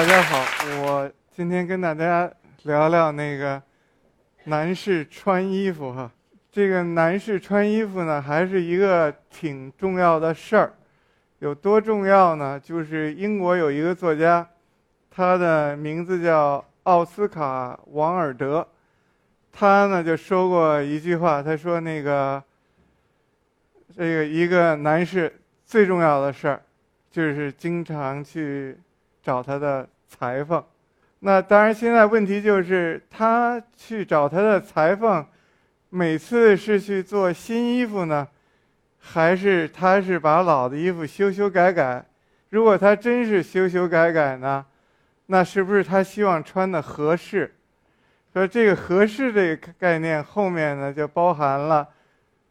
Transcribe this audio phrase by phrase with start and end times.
[0.00, 0.42] 大家好，
[0.82, 2.32] 我今天跟大家
[2.62, 3.62] 聊聊那个
[4.44, 6.10] 男士穿衣服哈。
[6.50, 10.72] 这个男士穿衣服呢，还是一个挺重要的事儿。
[11.40, 12.58] 有多重要呢？
[12.58, 14.48] 就是英国有一个作家，
[15.10, 18.66] 他的名字叫奥斯卡·王尔德，
[19.52, 22.42] 他呢就说过一句话，他说那个
[23.94, 25.30] 这个一个男士
[25.66, 26.62] 最重要的事儿，
[27.10, 28.78] 就是经常去
[29.22, 30.64] 找他的裁缝。
[31.20, 35.26] 那当然，现在问题就是他去找他的裁缝。
[35.92, 38.28] 每次是去做新衣服呢，
[39.00, 42.06] 还是他是把老的衣服修修改改？
[42.50, 44.64] 如果他真是修修改改呢，
[45.26, 47.52] 那是不是他希望穿的合适？
[48.32, 51.88] 说这个合适这个概念后面呢，就包含了，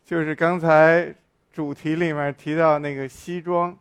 [0.03, 1.15] 就是刚才
[1.53, 3.73] 主题里面提到那个西装。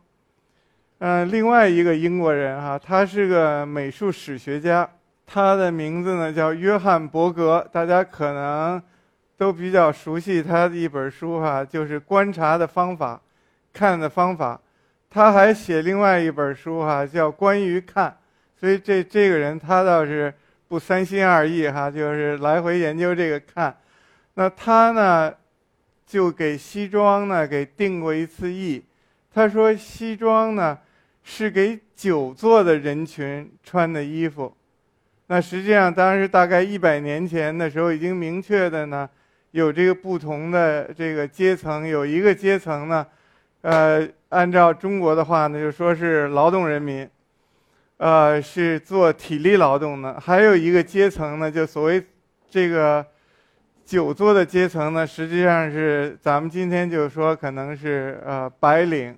[0.99, 4.89] 嗯，另外一个英国人哈，他是个美术史学家，
[5.25, 8.81] 他的名字呢叫约翰伯格，大家可能。
[9.39, 13.21] 都比较熟悉他的一本书哈，就是观察的方法，
[13.71, 14.59] 看的方法。
[15.09, 18.17] 他还写另外一本书哈，叫关于看。
[18.59, 20.33] 所以这这个人他倒是
[20.67, 23.73] 不三心二意哈，就是来回研究这个看。
[24.33, 25.33] 那他呢，
[26.05, 28.83] 就给西装呢给定过一次义。
[29.33, 30.77] 他说西装呢
[31.31, 34.51] 是给久坐的人群穿的衣服。
[35.27, 39.07] 那实际上当时大概一百年前的时候已经明确的呢。
[39.51, 43.03] 有这个不同的这个阶层，有一个阶层呢，
[43.61, 47.09] 呃，按照中国的话呢，就说是劳动人民，
[47.97, 52.03] 呃，是做体力劳动的；还有一个阶层呢，就所谓
[52.47, 53.03] 这个
[53.83, 59.17] 久坐的阶层呢，实际上是咱们今天就说可能是呃白领，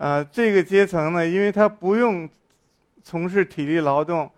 [0.00, 2.26] 呃，这个阶层呢，因为他不用
[3.02, 4.30] 从事体力劳动，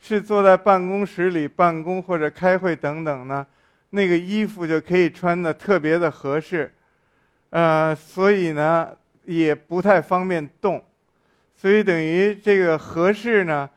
[0.00, 3.46] 是坐在办公室里办公或者开会等等呢。
[3.90, 6.74] 那个衣服就可以穿的特别的合适，
[7.50, 8.90] 呃，所以呢
[9.24, 10.82] 也不太方便动，
[11.54, 13.70] 所以等于这个合适呢，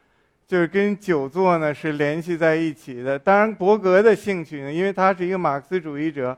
[0.48, 3.20] 就是跟久坐呢是联系在一起的。
[3.20, 6.36] 当然，伯格的兴趣呢，因为他是一个马克思主义者，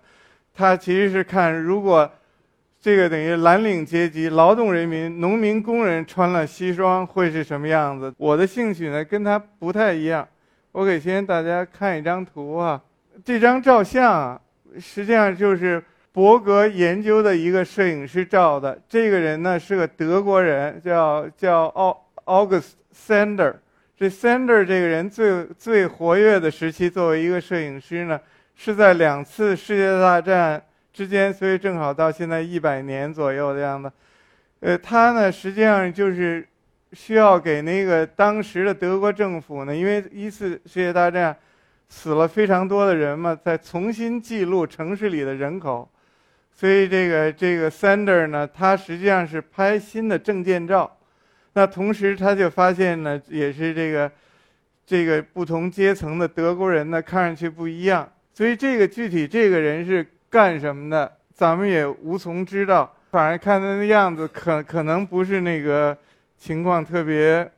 [0.54, 2.12] 他其实是看如果
[2.82, 8.14] 这个等于蓝领阶级、劳动人民、农民工人穿了西装会是什么样子。
[8.18, 10.26] 我的兴趣呢跟他不太一样，
[10.72, 12.82] 我给先大家看一张图啊。
[13.26, 14.42] 这张照相啊，
[14.80, 18.80] 实际上就是伯格研究的一个摄影师照的。
[18.88, 23.56] 这个人呢是个德国人，叫叫奥 August Sander。
[23.98, 28.18] 这 Sander 这个人最最活跃的时期，作为一个摄影师呢，
[28.56, 30.64] 是在两次世界大战
[30.94, 33.92] 之间，所以正好到现在一百年左右的样子。
[34.62, 36.48] 呃，他呢实际上就是
[36.94, 41.36] 需要给那个当时的德国政府呢，因为一次世界大战。
[41.92, 45.90] 死了非常多的人嘛，再重新记录城市里的人口，
[46.54, 51.00] 所以这个这个 Sander 呢，他实际上是拍新的证件照，
[51.54, 54.12] 那同时他就发现呢，也是这个
[54.86, 65.98] 这个不同阶层的德国人呢，看上去不一样，所以这个具体这个人是干什么的，咱们也无从知道，反正看他的样子，可可能不是那个
[66.38, 67.50] 情况特别。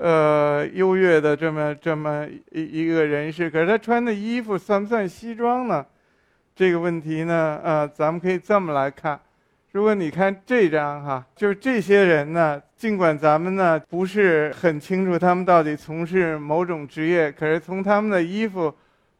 [0.00, 5.84] 呃，优越的这么这么一一个人士，可是他穿的衣服算不算西装呢？
[6.54, 9.18] 这个问题呢，呃，咱们可以这么来看。
[9.72, 18.72] 如果你看这张哈，就是这些人呢，尽管咱们呢不是很清楚他们到底从事某种职业，可是从他们的衣服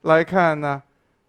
[0.02, 0.80] 来看呢，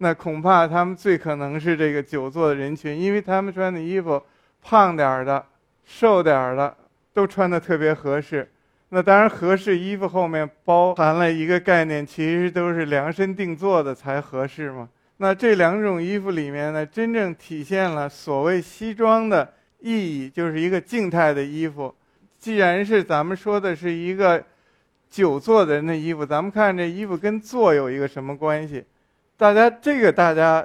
[0.02, 4.22] 那恐怕他们最可能是这个久坐的人群，因为他们穿的衣服，
[4.62, 5.44] 胖点儿的、
[5.84, 6.74] 瘦点儿的，
[7.12, 8.50] 都穿的特别合适。
[8.88, 14.88] 那当然，合适衣服后面包含了一个概念，其实都是量身定做的才合适嘛。
[15.18, 21.94] 那这两种衣服里面呢，真正体现了所谓西装的意义，就是一个静态的衣服。
[22.38, 24.42] 既然是咱们说的是一个
[25.10, 28.82] 久坐的人的衣服，咱们看这衣服跟坐有一个什么关系？
[29.40, 30.62] 大家这个大家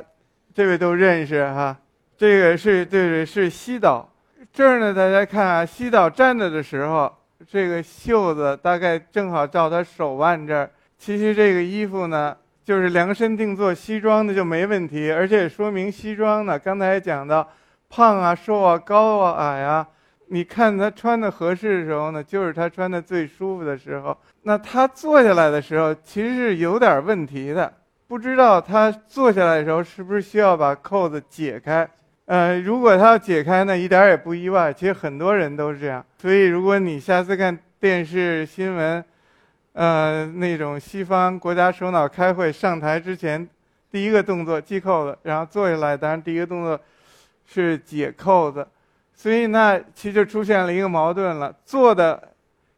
[0.54, 1.74] 这位都认识哈，
[2.18, 4.06] 这个是对对是西岛。
[4.52, 7.10] 这儿呢，大家看啊，西岛站着的时候。
[7.48, 10.70] 这个袖子大概正好到他手腕这儿。
[10.98, 12.36] 其实这个衣服呢，
[12.66, 17.48] 就是量身定做西装的就没问题，而且说明西装呢，刚才讲到，
[17.90, 19.88] 胖啊、瘦啊、高啊、矮啊，
[20.28, 24.18] 你看他穿的合适的时候呢，就是他穿的最舒服的时候。
[24.44, 27.72] 那他坐下来的时候，其实是有点问题的，
[28.16, 31.86] 不知道他坐下来的时候是不是需要把扣子解开。
[32.28, 34.72] 呃，如果他要解开呢，一点也不意外。
[34.72, 36.02] 其实很多人都是这样。
[36.22, 39.04] 所以，如果你下次看电视新闻，
[39.74, 43.46] 呃，那种西方国家首脑开会上台之前，
[43.92, 46.80] 第一个动作系扣子，然后坐下来，当然第一个动作
[47.46, 48.66] 是解扣子，
[49.14, 52.30] 所以那其实就出现了一个矛盾了，坐的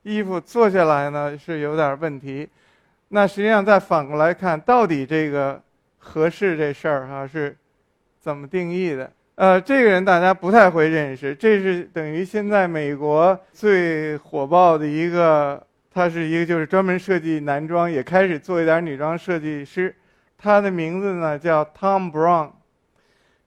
[0.01, 2.49] 衣服坐下来呢是有点问题，
[3.09, 5.61] 那实际上再反过来看，到底这个
[5.97, 7.55] 合适这事儿哈是
[8.19, 9.11] 怎么定义的？
[9.35, 15.61] 呃，这个人大家不太会认识，这是等于现在美国最火爆的一个。
[15.89, 19.95] 他是一个就是专门设计男装，也开始做一点女装设计师。
[20.37, 22.51] 他的名字呢叫 Tom Brown。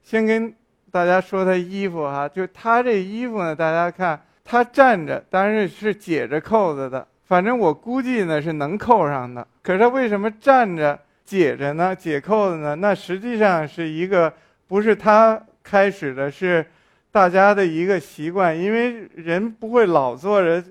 [0.02, 0.52] 先跟
[0.90, 7.06] 大家说他衣服哈，就他这衣服呢，大家看他站着，当然是解着扣子的。
[7.24, 9.46] 反正我估计呢是能扣上的。
[9.62, 11.94] 可是他为什么站着解着呢？
[11.94, 12.74] 解扣子呢？
[12.76, 14.32] 那实际上是一个
[14.66, 16.64] 不是他开始的，是
[17.10, 20.62] 大家的一个习惯，因为人不会老坐着。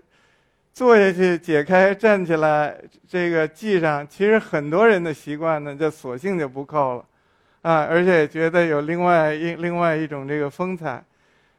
[0.72, 2.74] 坐下去解开站起来，
[3.06, 7.06] 这个系上，其实很多人的习惯呢，就索性就不扣了，
[7.64, 11.04] 啊，而且觉得有另外一另外一种这个风采。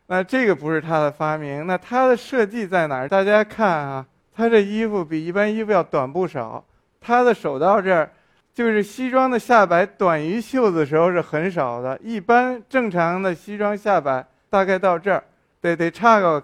[0.07, 3.09] 那这个不是他的发明，那他的设计在哪儿？
[3.09, 6.65] 大家看啊，他这衣服比一般衣服要短不少。
[7.01, 8.11] 他的手到这儿，
[8.53, 15.25] 就是西装的下摆短于袖子的时候是很少的，一般正常的西装下摆大概到这儿，
[15.61, 16.43] 得得差个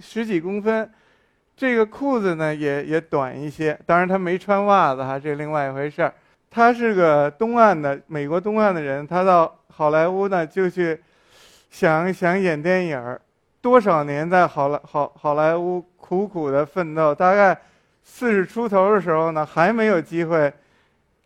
[0.00, 0.90] 十几公分。
[1.54, 6.12] 这个裤子呢也也短一些，当然他没穿袜子哈，这另外一回事儿。
[6.50, 10.98] 他是个东岸的美国东岸的人，他到好莱坞呢就去
[11.70, 13.20] 想想演电影儿，
[13.60, 17.58] 多少年在好莱好好莱坞苦苦的奋斗，大概
[18.02, 20.52] 四十出头的时候呢还没有机会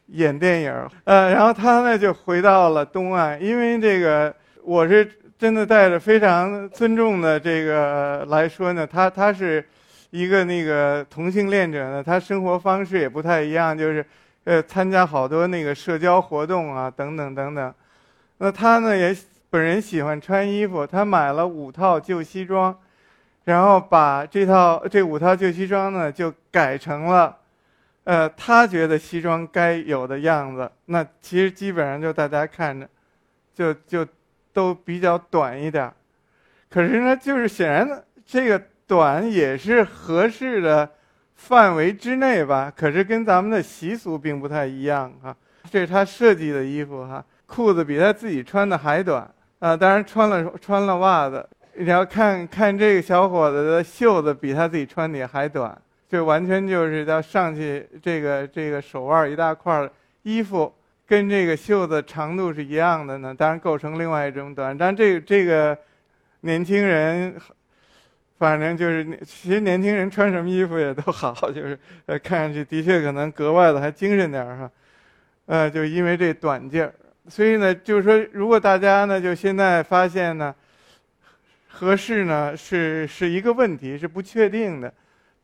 [0.07, 9.65] 演电影，呃，然后他呢就回到了东岸，因为这个我是真的带着非常尊重的这个来说呢，他他是。
[10.11, 14.07] 一个那个同性恋者呢，他生活方式也不太一样，就是，
[14.45, 17.75] 呃，参加好多那个社交活动啊，等等等等。
[18.39, 19.15] 那他呢也
[19.51, 22.75] 本人喜欢穿衣服，他买了五套旧西装，
[23.47, 27.35] 然后把这套这五套旧西装呢就改成了，
[28.05, 30.71] 呃，他觉得西装该有的样子。
[30.85, 32.87] 那其实基本上就大家看着，
[33.55, 34.07] 就就
[34.53, 35.91] 都比较短一点
[36.69, 38.63] 可是呢，就是显然这个。
[38.89, 40.89] 短也是合适的
[41.35, 45.37] 范围之内吧，可是跟咱们的习俗并不太一样哈。
[45.69, 49.29] 这是他设计的衣服哈，裤子比他自己穿的还短
[49.59, 51.45] 啊，当然穿了穿了袜子。
[51.79, 55.77] 你要看看这个小伙子的袖子比他自己穿的还短，
[56.09, 59.89] 就完全就是要上去这个这个手腕一大块
[60.23, 60.73] 衣服
[61.07, 64.77] 跟这个袖子长度是一样的呢，当然构成另外一种短。
[64.77, 65.77] 但这个这个
[66.41, 67.35] 年轻人。
[68.39, 74.71] 反正就是，其实年轻人穿什么衣服也都好，就是呃，看上去的确可能格外的还精神点儿哈，
[75.47, 76.93] 呃，就因为这短劲儿，
[77.29, 80.55] 所以呢，就是说，如果大家呢，就现在发现呢，
[81.79, 84.91] 合适呢是是一个问题，是不确定的，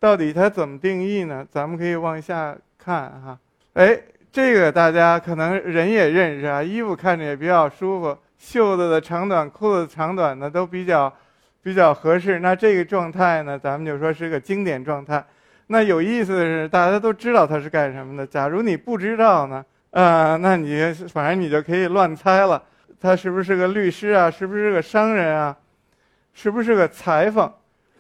[0.00, 1.46] 到底它怎么定义呢？
[1.50, 3.38] 咱们可以往下看哈，
[3.74, 3.98] 哎，
[4.32, 11.12] 这个大家可能人也认识啊，衣服看着也比较舒服，袖子的长短、裤子长短的都比较。
[11.64, 15.24] 比较合适，那这个状态呢，咱们就说是个经典状态。
[15.68, 18.26] 那有意思的是，大家都知道他是干什么的。
[18.26, 22.60] 假如你不知道呢，呃，那你反正你就可以乱猜了。
[23.00, 24.28] 他是不是个律师啊？
[24.28, 25.56] 是不是个商人啊？
[26.32, 27.52] 是不是个裁缝？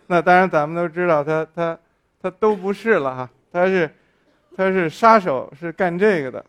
[0.06, 1.78] 那当然，咱们都知道他他
[2.20, 3.30] 他都不是了哈。
[3.52, 3.90] 他是
[4.56, 6.44] 他是杀手，是干这个的。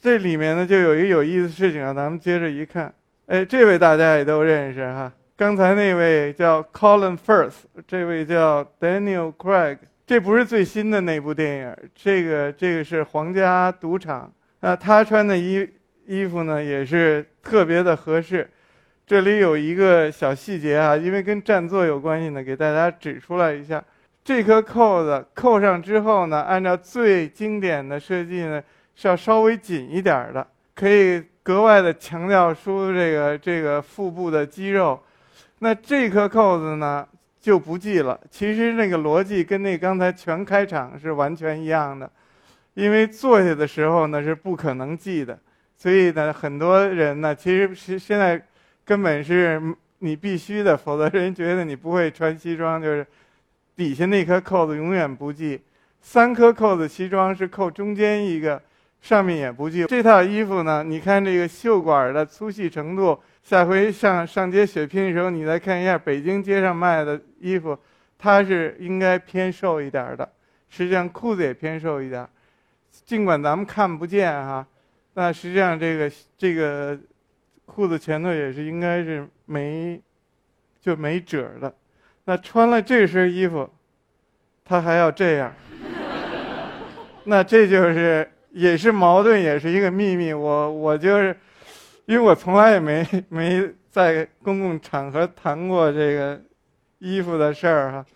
[0.00, 2.92] 这里面呢，就有一个有意思的事情啊，咱们接着一看。
[3.26, 5.12] 哎，这位大家也都认识哈。
[5.36, 7.54] 刚才那位叫 Colin Firth，
[7.86, 14.26] 这位叫 Daniel Craig，这不是最新的那部电影，这个这个是《皇家赌场》。
[14.60, 15.68] 那他穿的衣
[16.06, 18.48] 衣服呢，也是特别的合适。
[19.06, 23.82] 这里有一个小细节啊，因为跟占座有关系呢，给大家指出来一下。
[24.24, 28.62] 这颗扣子扣上之后呢，按照最经典的设计呢，
[28.94, 34.98] 是要稍微紧一点的，可以格外的强调出这个这个腹部的肌肉。
[35.58, 37.06] 那这颗扣子呢
[37.42, 38.18] 就不系了。
[38.30, 42.10] 其实那个逻辑跟那刚才全开场是完全一样的，
[42.72, 45.38] 因为坐下的时候呢是不可能系的，
[45.76, 48.42] 所以呢很多人呢其实是现在
[48.84, 49.60] 根本是
[49.98, 53.06] 你必须的，否则人觉得你不会穿西装，就是
[53.74, 55.60] 底下那颗扣子永远不系。
[56.00, 58.60] 三颗扣子西装是扣中间一个，
[59.00, 59.86] 上面也不系。
[59.86, 63.18] 这套衣服呢，你看这个袖管的粗细程度。
[63.42, 67.78] 下回上上街血拼的时候，你再看一下北京街上卖的衣服，
[68.18, 70.26] 它是应该偏瘦一点的，
[70.70, 72.26] 实际上裤子也偏瘦一点。
[73.04, 74.66] 尽管咱们看不见哈，
[75.12, 76.98] 那实际上这个这个
[77.74, 80.00] 裤子前头也是应该是没
[80.80, 81.74] 就没褶的。
[82.24, 83.68] 那穿了这身衣服，
[84.64, 85.52] 他还要这样，
[87.24, 90.32] 那这就是也是矛盾，也是一个秘密。
[90.32, 91.36] 我我就是，
[92.06, 96.40] 因为我从来也没没在公共场合谈过这个
[97.00, 98.06] 衣服的事儿哈，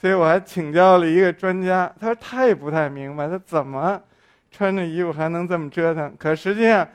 [0.00, 4.02] 所以我还请教了一个专家，他说他也不太明白，他怎么
[4.50, 6.12] 穿着衣服还能这么折腾？
[6.18, 6.86] 可实际上，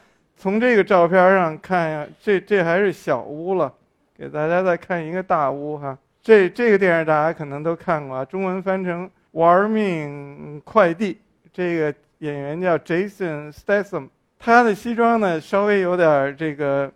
[0.43, 3.73] 从这个照片上看呀，这这还是小屋了，
[4.13, 5.97] 给大家再看一个大屋哈。
[6.21, 11.13] 这这个电影大家可能都看过啊，中文翻成《玩命快递》。
[11.53, 16.91] 这个演员叫 Jason Statham，他的西装呢稍微有点这个，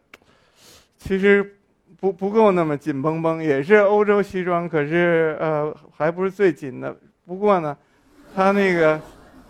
[0.98, 1.56] 其实
[2.02, 6.94] 不不够那么紧绷绷，也是欧洲西装，可是呃还不是最紧的。
[7.26, 7.78] 不过呢，
[8.36, 9.00] 他那个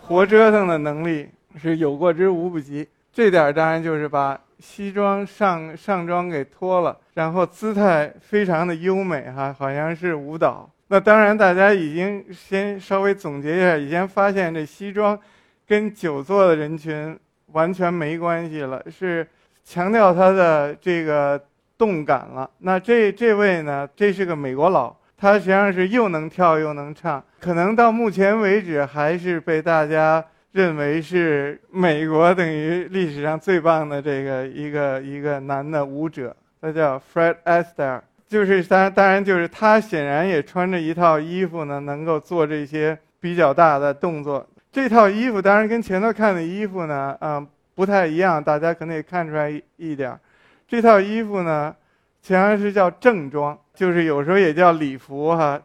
[0.02, 2.86] 活折腾的能力是有过之无不及。
[3.12, 4.38] 这点当然就是把。
[4.60, 10.68] 西装上上装给脱了，然后姿态非常的优美哈，好像是舞蹈。
[10.88, 15.16] 那当然，大家已经先稍微总结一下，已经发现这西装
[15.64, 17.16] 跟久坐的人群
[17.52, 19.24] 完全没关系了，是
[19.62, 21.40] 强调他的这个
[21.78, 22.50] 动感了。
[22.58, 30.24] 那这这位呢，这是个美国佬，他实际上是又能跳又能唱，可能到目前为止还是被大家。
[30.52, 44.46] 认为是美国等于历史上最棒的这个一个一个男的舞者，他叫 Fred Astaire，就是当然当然就是他显然也穿着一套衣服呢，能够做这些比较大的动作。
[44.72, 50.18] 这套衣服当然跟前头看的衣服呢，嗯，不太一样，大家可能也看出来一点。
[50.66, 51.74] 这套衣服呢，
[52.22, 55.60] 实际上是叫正装，就是有时候也叫礼服哈。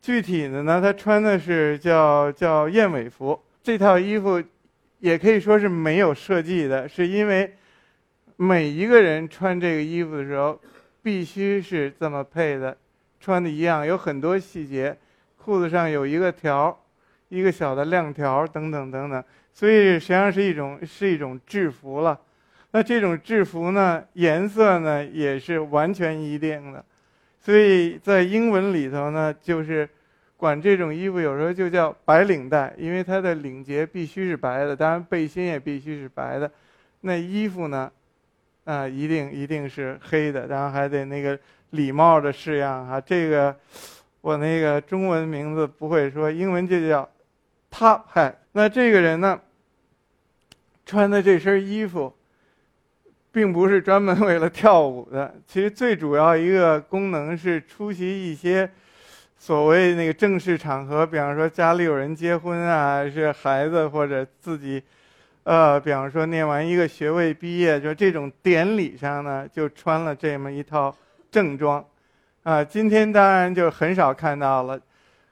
[0.00, 3.38] 具体的呢，他穿的是叫叫燕尾服。
[3.62, 4.42] 这套衣服
[4.98, 7.54] 也可以说是没有设计的，是因为
[8.34, 10.60] 每一个人穿这个衣服的时候
[11.00, 12.76] 必须是这么配的，
[13.20, 14.96] 穿的一样，有很多细节，
[15.36, 16.76] 裤子上有一个条，
[17.28, 22.18] 一个小的亮条等等等等，所以实际上是一种是一种制服了。
[22.72, 26.84] 那这种制服呢，颜色呢也是完全一定的，
[27.38, 29.88] 所以在英文里头呢就是。
[30.42, 36.50] 管这种衣服有时候就叫白领带，因为它的领结必须是白的，当然背心也必须是白的。
[37.02, 37.88] 那衣服呢，
[38.64, 41.38] 啊，一定一定是黑的，然后还得那个
[41.70, 43.00] 礼帽的式样哈。
[43.00, 43.54] 这个
[44.20, 47.08] 我那个中文名字不会说，英文就叫
[47.70, 48.34] top hat。
[48.50, 49.40] 那这个人呢，
[50.84, 52.12] 穿的这身衣服，
[53.30, 58.68] 并不是专门为了跳舞的，其实最主要一个功能是出席一些。
[59.42, 64.80] 所谓那个正式场合，比方说家里有人结婚啊，是孩子或者自己，
[65.42, 70.94] 呃，比方说念完一个学位毕业，就这种典礼上呢，就穿了这么一套
[71.28, 71.84] 正装，
[72.44, 74.78] 啊，今天当然就很少看到了，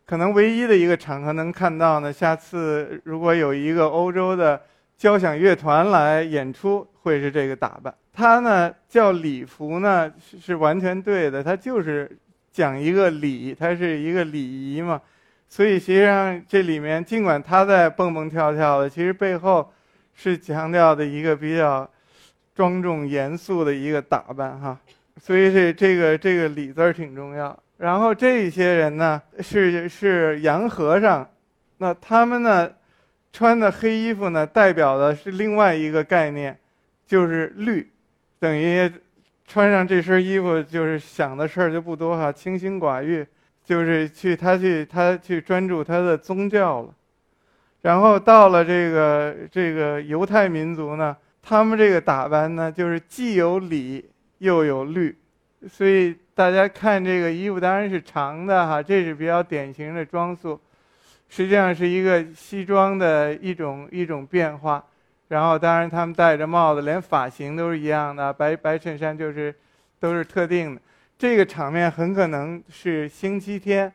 [0.04, 4.60] 可能唯一的一个场合能看到呢，下次如果有一个欧洲的
[4.98, 7.94] 交响乐团来演出，会是这个打扮。
[8.12, 12.10] 它呢叫礼服呢，是是完全对的，它就是。
[12.52, 15.00] 讲一个礼，它是一个礼仪嘛，
[15.48, 19.72] 所以实际上这里面尽管他在蹦蹦跳跳的，其实背后
[20.14, 21.88] 是强调的一个比较
[22.54, 24.78] 庄重严肃的一个打扮哈。
[25.20, 27.56] 所以这这个这个礼字儿挺重要。
[27.78, 31.28] 然后这些人呢是是洋和尚，
[31.78, 32.70] 那他们呢
[33.32, 36.58] 穿的黑衣服呢代表的是另外一个概念，
[37.06, 37.88] 就是律，
[38.38, 38.90] 等于。
[39.50, 43.26] 穿上这身衣服，就是想的事儿就不多哈，清心寡欲，
[43.64, 46.94] 就是去他去他去专注他的宗教了。
[47.82, 55.18] 然后到了这个这个犹太民族呢，他们这个打扮呢，就是既有礼又有律，
[55.68, 60.60] 所以大家看这个衣服当然是长的哈，这是比较典型的装束，
[61.28, 64.84] 实际上是一个西装的一种一种变化。
[65.30, 69.54] 然后，当然他们戴着帽子，连发型都是一样的，白白衬衫就是，
[70.00, 70.80] 都是特定的。
[71.16, 73.92] 这个场面很可能是星期天，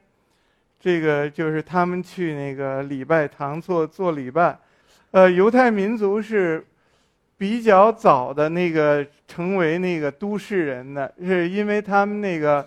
[0.79, 4.57] 这个就是他们去那个礼拜堂做做礼拜。
[5.11, 6.65] 呃，犹太民族是
[7.37, 12.65] 比较早的那个成为那个都市人的，是因为他们那个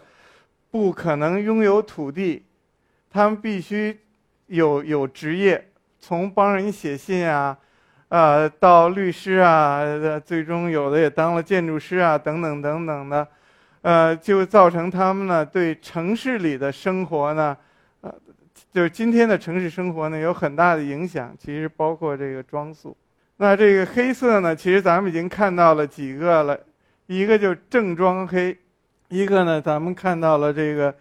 [0.71, 2.45] 不可能拥有土地，
[3.11, 3.99] 他们必须
[4.49, 7.57] 有有职业，从帮人写信啊。
[8.09, 9.83] 啊，到律师啊，
[10.25, 13.29] 最终有的也当了建筑师啊，等等等等的，
[13.83, 17.55] 呃，就造成他们呢对城市里的生活呢，
[18.00, 18.11] 呃，
[18.73, 22.97] 就是今天的城市生活呢有很大的影响，其实包括这个装束。
[23.37, 26.59] 那这个黑色呢，其实咱们已经看到了几个了，
[27.09, 28.57] 一个就正装黑，
[29.09, 30.95] 一个呢咱们看到了这个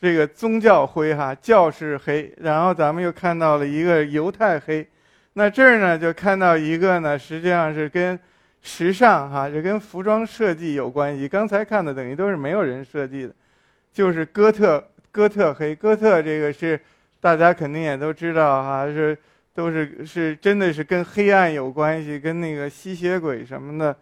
[0.00, 4.86] 这个宗教灰哈，教士黑，然后咱们又看到了一个犹太黑。
[5.38, 8.18] 那这儿呢就看到一个呢，实际上是跟
[8.62, 11.28] 时尚哈，就跟服装设计有关系。
[11.28, 13.34] 刚才看的等于都是没有人设计的，
[13.92, 16.80] 就是哥特哥特黑，哥特这个是
[17.20, 19.14] 大家肯定也都知道哈，是
[19.52, 23.96] 都是是真的是跟黑暗有关系，跟那个吸血鬼什么的，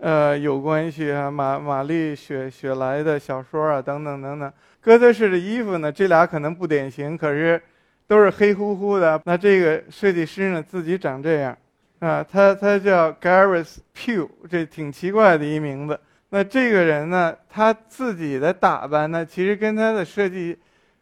[0.00, 1.30] 呃有关系啊。
[1.30, 4.52] 玛玛丽雪雪莱的小说啊等等等等。
[4.80, 7.62] 哥特式的衣服呢，这俩可能不典型，可是。
[8.08, 9.20] 都是黑乎乎的。
[9.24, 11.56] 那这个设计师呢，自己长这样，
[12.00, 16.00] 啊，他他叫 Gareth Pugh，这挺奇怪的一名字。
[16.30, 20.58] 那这个人呢，他自己的打扮呢，其实跟他的设计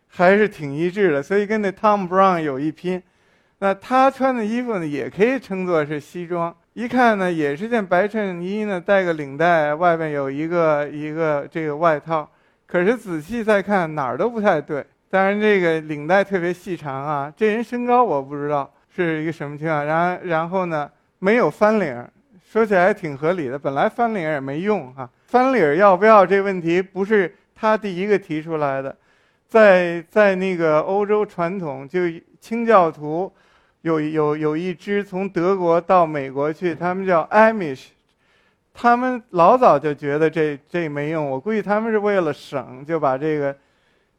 [0.09, 3.03] 还是挺一致的，所以跟那 Tom Brown 有一拼。
[3.59, 6.55] 那他穿的衣服呢，也可以称作是西装。
[6.75, 12.31] 一看呢，也是件白衬衣呢，带个领带，外边有一个一个这个外套。
[12.67, 14.85] 可是仔细再看，哪儿都不太对。
[15.09, 17.33] 当然，这个领带特别细长啊。
[17.37, 19.87] 这人身高我不知道是一个什么情况。
[19.87, 22.05] 然后然后呢，没有翻领，
[22.45, 23.57] 说起来挺合理的。
[23.57, 28.95] 本来翻领也没用哈，翻领要不要这问题不是他第一个提出来的。
[29.49, 32.01] 在在那个欧洲传统，就
[32.41, 33.33] 清教徒
[33.83, 37.87] 有有有一支从德国到美国去，他们叫 Amish，
[38.75, 41.31] 他们老早就觉得这这没用。
[41.31, 43.57] 我估计他们是为了省，就把这个。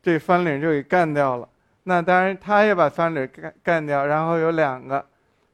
[0.01, 1.49] 这翻领就给干掉了，
[1.83, 5.05] 那当然他也把翻领干干掉，然后有两个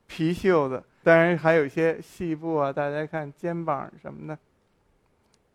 [0.06, 4.38] 皮袖子，当然还有一些细布啊，大家看肩膀什么的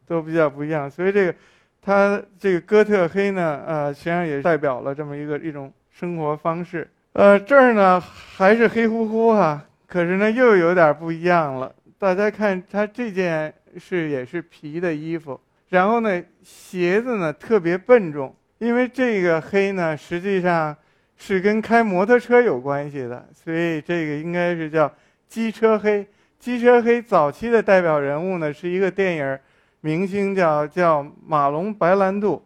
[0.06, 0.90] 都比较不一样。
[0.90, 1.34] 所以这个
[1.80, 6.90] 他这个哥特黑呢，呃，实际上也代表了这么一个一种生活方式。
[7.12, 11.72] 呃，这儿呢还是黑乎乎哈，可是呢又有点不一样了。
[11.98, 18.34] 大家看他这件是也是皮的衣服，然后呢鞋子呢特别笨重。
[18.58, 20.76] 因为这个黑呢，实际上
[21.16, 24.92] 是跟开摩托车有关系的，所以这个应该是叫
[25.28, 26.06] 机车黑。
[26.40, 29.38] 机车黑早期的代表人物呢，是一个电影
[29.80, 32.44] 明星，叫叫马龙白兰度，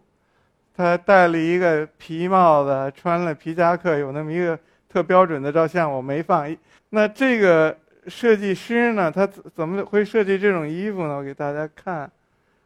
[0.76, 4.58] 他戴了一个皮帽子，穿了皮夹克，有那么一个
[4.90, 6.54] 特标准的照相，我没放。
[6.90, 7.74] 那这个
[8.06, 11.16] 设计师呢，他怎么会设计这种衣服呢？
[11.16, 12.10] 我给大家看，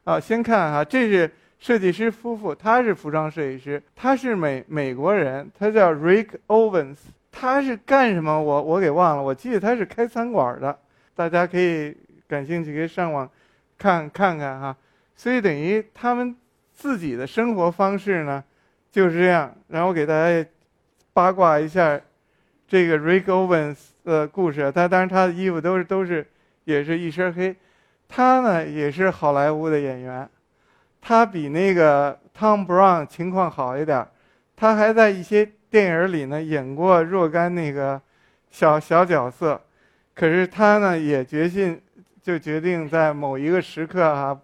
[0.03, 1.31] 啊，先看哈，这是。
[1.59, 6.97] 设计师夫妇，他是服装设计师，他是美美国人，他叫 Rick Owens，
[7.33, 8.41] 他是干什么？
[8.41, 10.79] 我我给忘了，我记得他是开餐馆的，
[11.15, 11.97] 大家可以
[12.29, 13.29] 感兴趣可以上网
[13.79, 14.77] 看看看哈。
[15.17, 16.37] 所以等于他们
[16.75, 18.45] 自己的生活方式呢
[18.93, 19.53] 就是这样。
[19.69, 20.47] 然后给大家
[21.15, 21.99] 八卦一下
[22.69, 24.71] 这个 Rick Owens 的故事。
[24.71, 26.27] 他当然他的衣服都是都是
[26.65, 27.57] 也是一身黑，
[28.07, 30.29] 他呢也是好莱坞的演员。
[31.01, 34.05] 他比那个 Tom Brown 情况好一点，
[34.57, 38.01] 他还在一些电影里呢演过若干那个
[38.51, 39.61] 小小角色，
[40.15, 41.81] 可是他呢也决心
[42.21, 44.37] 就决定在某一个时刻哈，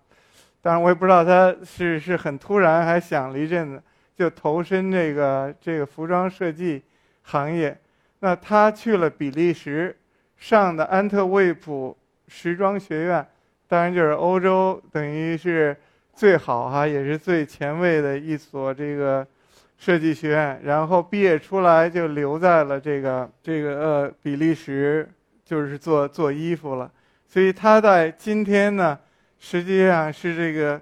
[0.60, 3.82] 当然我也不知道他是是很突然还想了一阵子，
[4.16, 6.82] 就投身这个这个服装设计
[7.22, 7.76] 行业。
[8.20, 9.96] 那他去了比利时，
[10.36, 11.96] 上的安特卫普
[12.28, 13.26] 时装学院，
[13.66, 15.76] 当然就是欧洲等于是。
[16.14, 19.26] 最好哈，也是最前卫的一所这个
[19.78, 20.60] 设计学院。
[20.62, 25.08] 然后毕业出来就留在了这个这个呃比利时，
[25.44, 26.90] 就是做做衣服了。
[27.26, 28.96] 所以他在今天呢，
[29.40, 30.80] 实际上是这个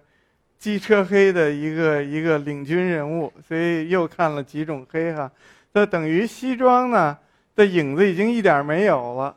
[0.58, 3.32] 机车黑的一个一个领军人物。
[3.46, 5.30] 所以又看了几种黑哈，
[5.72, 7.16] 那等于西装呢
[7.54, 9.34] 的影子已经一点没有了。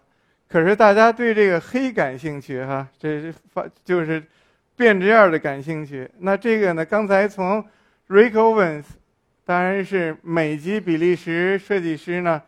[0.50, 4.22] 可是大家对这个黑感兴趣哈，这是发就是。
[4.84, 6.84] 变着样的感兴趣，那这个呢？
[6.84, 7.64] 刚才从
[8.10, 8.84] Rick Owens，
[9.46, 12.42] 当然是美籍比利时设计师呢，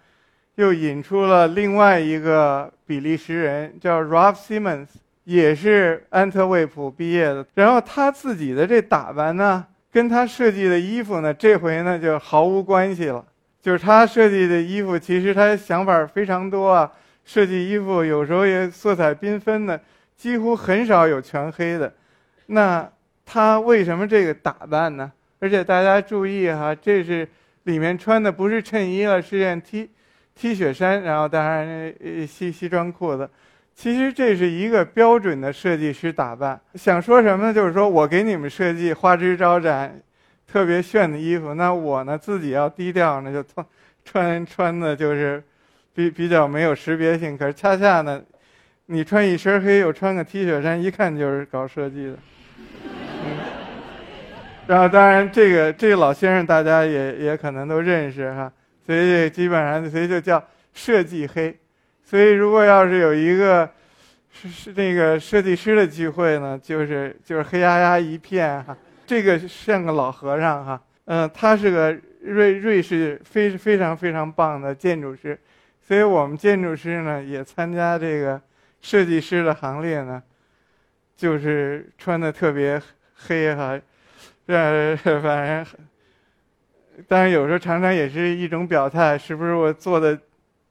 [0.56, 4.88] 又引出了另外一个比利时人，叫 Ralph Simmons，
[5.24, 7.46] 也是安特卫普毕业的。
[7.54, 13.26] 然后他自己的这打扮呢，跟他设计的衣服呢，这回呢就毫无关系了。
[13.62, 16.92] 就是他设计的衣服，其实他想法非常多啊，
[17.24, 19.80] 设计衣服有时候也色彩缤纷的，
[20.18, 21.94] 几乎很少有全黑的。
[22.48, 22.90] 那
[23.26, 25.12] 他为什么这个打扮呢？
[25.40, 27.28] 而且大家注意哈，这是
[27.64, 29.90] 里面穿的不是衬衣了，是件 T
[30.36, 31.94] T 恤衫，然后当然
[32.28, 33.30] 西西装裤子。
[33.76, 36.60] 其实这是一个标准的设计师打扮。
[36.76, 37.54] 想说什么呢？
[37.54, 40.00] 就是说我给你们设计花枝招展，
[40.48, 41.54] 特别炫的衣服。
[41.56, 43.66] 那我呢自己要低调呢，就穿
[44.06, 45.44] 穿穿的就是
[45.94, 47.38] 比比较没有识别性。
[47.38, 48.22] 可是恰恰呢，
[48.86, 52.18] 你穿一身黑又穿个 T 恤衫，一看就是搞设计的。
[54.68, 58.52] 然后当然这个这个老先生大家也也可能都认识哈，
[58.86, 61.58] 所以基本上所以就叫设计黑。
[62.04, 63.70] 所以如果要是有一个。
[64.38, 68.76] 是是那个设计师的聚会呢，就是就是黑压压一片哈，
[69.08, 75.40] 这个像个老和尚哈，嗯，他是个瑞瑞士非非常非常棒的建筑师，
[75.82, 78.40] 所以我们建筑师呢也参加这个
[78.82, 80.22] 设计师的行列呢，
[81.16, 82.80] 就是穿的特别
[83.16, 83.80] 黑哈，
[84.48, 85.66] 这，反正，
[87.08, 90.20] 但是有时候常常也是一种表态，是不是我做的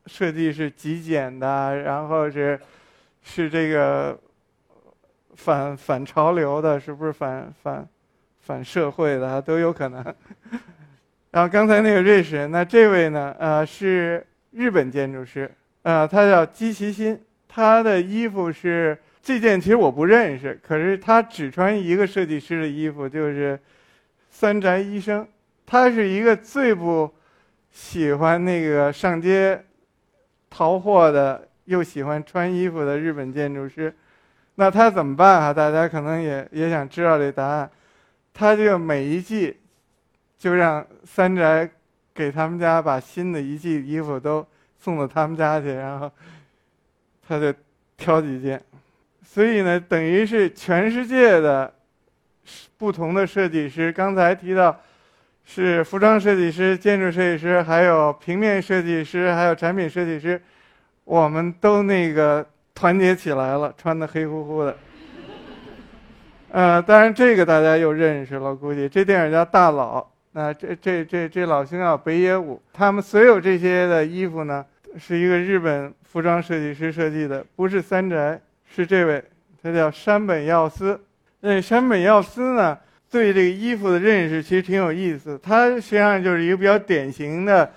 [0.07, 2.59] 设计是极简的，然后是。
[3.27, 4.21] 是这个
[5.37, 7.89] 反反潮流的，是不是反反
[8.43, 10.05] 反社会的都有可能。
[11.33, 13.35] 然后刚才那个瑞士人，那这位呢？
[13.39, 15.51] 呃，是日本建筑师，
[15.85, 23.59] 呃，他叫基其新，他的衣服是这件，其实我不认识，可是他只穿一个设计师的衣服，就是
[24.31, 25.27] 三宅医生。
[25.67, 27.13] 他是一个最不
[27.73, 29.65] 喜欢那个上街
[30.49, 31.49] 淘货的。
[31.67, 33.91] 又喜欢穿衣服的日本建筑师，
[34.57, 35.51] 那他怎么办啊？
[35.51, 37.71] 大家可能也也想知道这答案。
[38.35, 39.57] 他就每一季
[40.37, 41.67] 就让三宅
[42.13, 46.13] 给他们家把新的一季衣服都送到他们家去，然后
[47.27, 47.51] 他就
[47.97, 48.63] 挑几件。
[49.35, 51.75] 所以呢，等于是全世界的
[52.79, 54.81] 不同的设计师，刚才提到
[55.45, 60.41] 是服装设计师、建筑设计师，还有平面设计师，还有产品设计师。
[61.03, 64.77] 我们都那个团结起来了，穿的黑乎乎的。
[66.53, 70.01] 呃，当然这个大家又认识了，估计这电影叫《大佬》。
[70.31, 74.65] 那这这这这老兄叫北野武，他们所有这些的衣服呢，
[74.97, 78.41] 是一个日本服装设计师设计的，不是三宅，
[78.75, 79.23] 是这位，
[79.63, 81.01] 他叫山本耀司。
[81.41, 82.79] 那山本耀司呢，
[83.11, 87.71] 对这个衣服的认识其实挺有意思，他实际上就是一个比较典型的。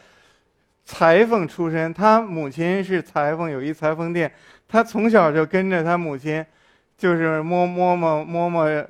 [0.89, 4.31] 裁缝出身，他母亲是裁缝，有一裁缝店。
[4.69, 6.45] 他从小就跟着他母亲，
[6.97, 8.85] 就是摸摸摸摸摸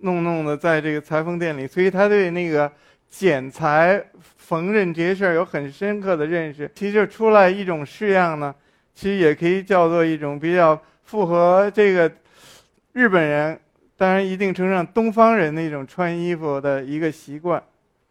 [0.00, 2.68] 弄弄的，在这个裁缝店里，所以他对那个
[3.08, 6.68] 剪裁、缝纫这些事儿有很深刻的认识。
[6.74, 8.52] 其实出来一种式样呢，
[8.92, 12.10] 其实也可以叫做一种比较符合这个
[12.92, 13.58] 日本人，
[13.96, 17.62] 当然一定程度上东方人那种穿衣服的一个习惯。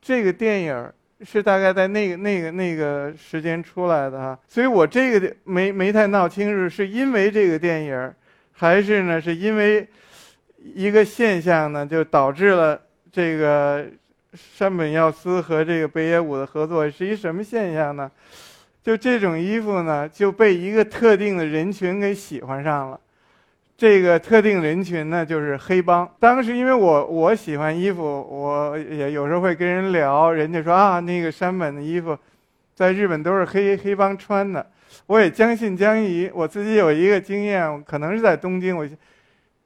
[0.02, 0.92] 这个电影。
[1.26, 8.14] 是大概在那个那个那个时间出来的哈，所以我这个没没太闹清楚，是因为这个电影
[8.52, 9.88] 还是呢是因为
[10.62, 12.78] 一个现象呢，就导致了
[13.10, 13.86] 这个
[14.34, 18.12] 山本耀司和这个北野武的合作是一什么现象呢？
[18.84, 23.00] 就这种衣服呢就被一个特定的人群给喜欢上了。
[23.76, 26.08] 这个特定人群呢，就是黑帮。
[26.20, 32.18] 当时因为我我喜欢衣服，我也有时候会跟人聊，人家说啊，那个山本的衣服，
[32.76, 34.66] 在日本都是黑黑帮穿的。
[35.08, 36.30] 我也将信将疑。
[36.34, 38.88] 我自己有一个经验，可能是在东京，我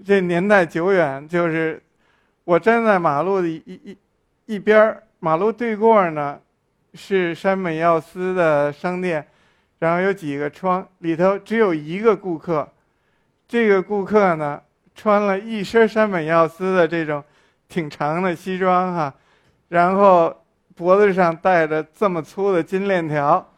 [0.05, 1.79] 这年代久远，就是
[2.45, 3.97] 我站在马路的一一
[4.45, 6.39] 一边马路对过呢，
[6.97, 9.25] 是山本耀司的商店，
[9.79, 12.67] 然后有几个窗，里头只有一个顾客。
[13.47, 14.59] 这个顾客呢，
[14.95, 17.23] 穿了一身山本耀司的这种
[17.69, 19.13] 挺长的西装哈，
[19.69, 20.35] 然后
[20.75, 23.53] 脖子上戴着这么粗的金链条，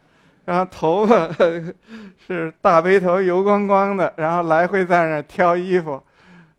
[0.46, 1.28] 然后头发
[2.28, 6.02] 是大背头油光光的，然后来回在那挑衣服，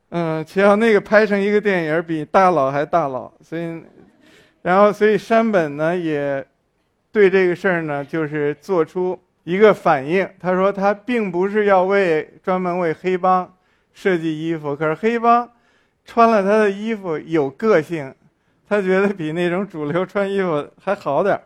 [0.08, 3.82] 嗯，只要那个拍成一个电影比大佬还大佬，所以，
[4.62, 6.44] 然后所以山本呢也
[7.12, 9.18] 对这个事儿呢就是做出。
[9.44, 13.50] 一个反应，他说他并不是要为专门为黑帮
[13.94, 15.50] 设计衣服，可是黑帮
[16.04, 18.14] 穿了他的衣服有个性，
[18.68, 21.42] 他觉得比那种主流穿衣服还好点儿，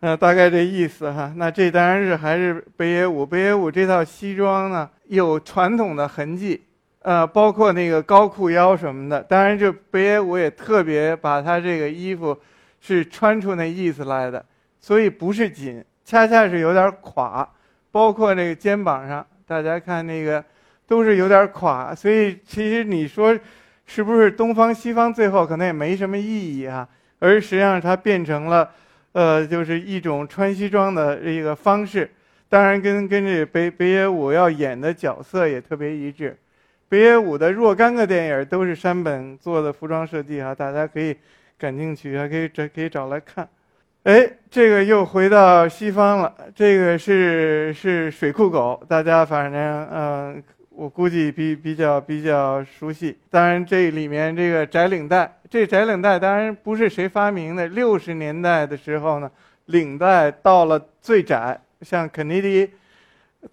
[0.00, 1.32] 呃，大概这意思哈。
[1.34, 6.62] 那这当然是还是北野武，北野武这套西装呢有传统的痕迹，
[7.00, 9.22] 呃，包括那个高裤腰什么的。
[9.22, 12.38] 当然，就北野武也特别把他这个衣服
[12.80, 14.44] 是穿出那意思来的，
[14.84, 15.82] 所以不是紧。
[16.04, 17.48] 恰恰是有点垮，
[17.90, 20.44] 包括那个肩膀上，大家看那个
[20.86, 23.34] 都是有点垮，所以其实你说
[23.86, 26.86] 是不是东方西方最后可能也没什么意义啊，
[27.18, 28.70] 而实际上它变成了，
[29.12, 32.10] 呃，就是一种穿西装的这个方式，
[32.50, 36.36] 当然跟跟这北北野武要演的角色也特别一致，
[36.90, 41.16] 北野武的若干个电影都是山本做的服装设计啊，大家可以
[41.56, 43.48] 感兴趣，还可以找可以找来看。
[44.04, 46.30] 哎，这个又回到西方了。
[46.54, 53.16] 这个是是水库狗，大家反正嗯，我估计比比较比较熟悉。
[53.30, 57.66] 当然，这里面这个窄领带，这窄领带当然不是谁发明的。
[57.68, 59.30] 六十年代的时候呢，
[59.64, 62.68] 领带到了最窄，像肯尼迪，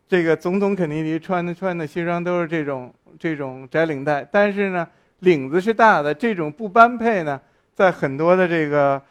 [0.10, 4.28] 这个总统肯尼迪穿的穿的西装都是这种这种窄领带。
[4.30, 4.86] 但是呢，
[5.20, 7.40] 领子是大的，这种不般配呢，
[7.74, 9.02] 在很多的这个。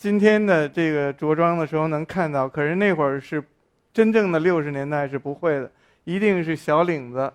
[0.00, 3.44] 今天的这个着装的时候能看到，可是那会儿是
[3.92, 5.70] 真正的六十年代是不会的，
[6.04, 7.30] 一定是小领子，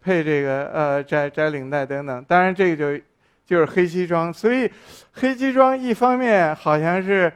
[0.00, 2.24] 配这个呃窄窄领带等等。
[2.26, 3.04] 当然这个就
[3.44, 4.66] 就是黑西装，所以
[5.12, 7.30] 黑西装一方面好像是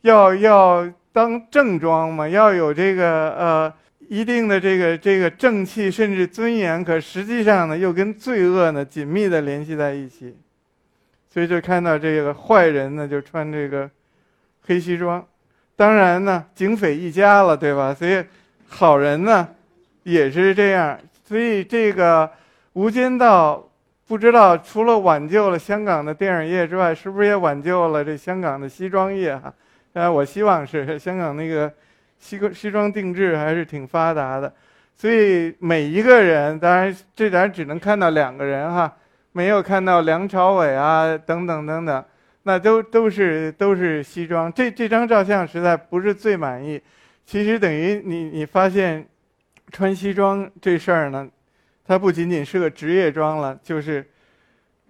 [0.00, 3.72] 要要当正装嘛，要有这个呃
[4.08, 10.36] 一定的这个这个正气甚至尊严，可实际上呢又跟罪恶呢紧密的联系在一起，
[11.30, 13.88] 所以就看到这个坏人呢就穿这个。
[14.66, 15.24] 黑西装，
[15.76, 17.92] 当然呢，警匪一家了，对吧？
[17.92, 18.24] 所以，
[18.68, 19.46] 好人呢，
[20.02, 20.98] 也是这样。
[21.24, 22.26] 所以这个
[22.74, 23.56] 《无间道》，
[24.06, 29.36] 不知道除了挽救了香港的电影业之外，是不是也挽救了这香港的西装业？
[29.36, 29.52] 哈，
[29.92, 31.70] 呃，我希望是香港那个
[32.18, 34.52] 西西装定制还是挺发达的。
[34.96, 38.90] 所以每一个人，当然这咱只能看到两个人哈，
[39.32, 42.04] 没有看到梁朝伟啊，等等等等。
[42.46, 46.78] 那都都是都是西装，这这张照相实在不是最满意。
[47.24, 49.06] 其实等于你你发现，
[49.72, 51.26] 穿西装这事儿呢，
[51.86, 54.06] 它不仅仅是个职业装了，就是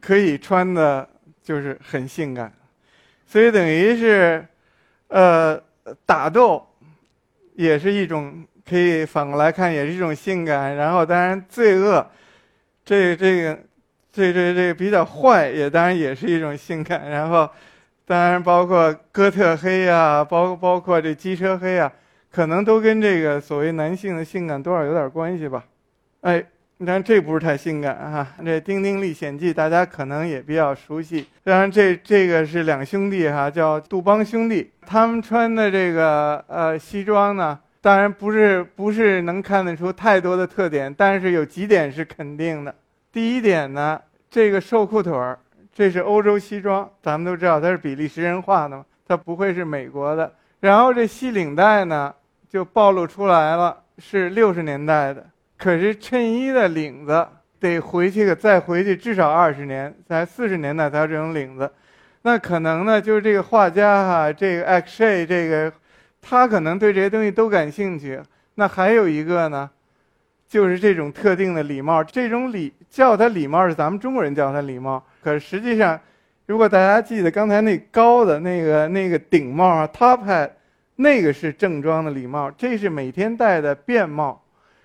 [0.00, 1.08] 可以穿的，
[1.44, 2.52] 就是很性感。
[3.24, 4.44] 所以等于是，
[5.06, 5.62] 呃，
[6.04, 6.66] 打斗
[7.54, 10.74] 也是一种可以反过来看，也是一种性感。
[10.74, 12.04] 然后当然罪恶，
[12.84, 13.58] 这这个。
[14.14, 17.10] 这这这比较坏，也当然也是一种性感。
[17.10, 17.50] 然后，
[18.06, 21.90] 当然包括哥特黑啊，包包括这机车黑啊，
[22.30, 25.64] 可能都跟这个所谓男性的性感多少有点关系吧。
[26.20, 26.40] 哎，
[26.78, 28.24] 当然这不是太性感哈。
[28.44, 31.26] 这《丁丁历险记》大家可能也比较熟悉。
[31.42, 42.72] 当然这这个是两兄弟哈，叫杜邦兄弟，他们穿的这个呃西装呢，当然不是不是能看得出太多的特点，但是有几点是肯定的。
[43.14, 45.38] 第一点呢，这个瘦裤腿儿，
[45.72, 50.34] 这是欧洲西装，咱们都知道它是比利时人画的嘛，它不会是美国的。
[50.58, 52.12] 然后这细领带呢，
[52.50, 55.24] 就暴露出来了，是六十年代的。
[55.56, 57.24] 可是衬衣的领子
[57.60, 61.70] 得回去个再回去至少二十年，在四十年代才有这种领子。
[62.22, 65.72] 那可能呢，就是这个画家哈，这个 X a 这个，
[66.20, 68.20] 他可能对这些东西都感兴趣。
[68.56, 69.70] 那还有一个呢？
[70.54, 75.98] 就是这种特定的礼帽，这种礼叫它礼帽是咱们中国人叫它礼帽，可是实际上，
[76.46, 80.48] 如果大家记得刚才那高的那个那个顶帽啊，top hat，
[80.94, 84.40] 那个是正装的礼帽，这是每天戴的便帽，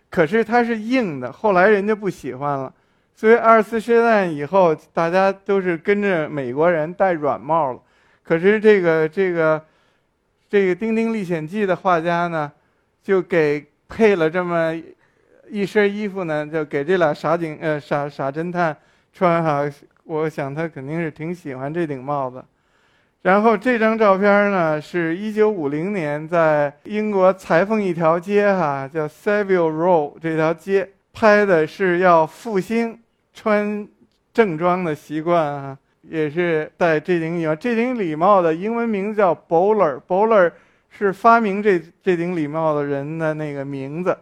[0.10, 2.73] 可是它是硬的，后来人家不喜欢了，
[3.13, 7.79] 所以二次世界以后，大家都是跟着美国人戴软帽了，
[8.23, 9.63] 可是这个这个
[10.49, 12.51] 这个《丁丁历险记》的画家呢，
[13.03, 14.75] 就给配了这么。
[15.49, 18.75] 一身衣服呢，就给这俩傻警呃傻傻侦探
[19.12, 19.69] 穿哈，
[20.03, 22.43] 我想他肯定是挺喜欢这顶帽子。
[23.21, 32.97] 然后这张照片呢，是一九五零年在英国裁缝一条街哈，叫 Savile Row 这条街拍的，是要复兴
[33.33, 33.85] 穿
[34.33, 37.53] 正装的习惯啊，也是戴这顶礼帽。
[37.53, 40.51] 这顶礼帽的英文名字叫 Bowler，Bowler
[40.89, 44.17] 是发明这这顶礼帽的人的那个名字。